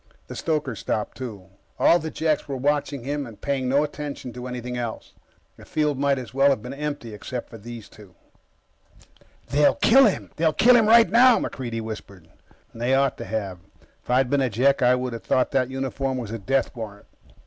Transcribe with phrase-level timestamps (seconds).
[0.25, 1.49] The stoker stopped, too.
[1.77, 5.13] All the Jeks were watching him and paying no attention to anything else.
[5.57, 8.15] The field might as well have been empty except for those two.
[9.49, 10.31] "They'll kill him.
[10.37, 12.29] They'll kill him right now," MacReidie whispered.
[12.73, 13.59] They ought to have.
[14.01, 17.05] If I'd been a Jek, I would have thought that uniform was a death warrant.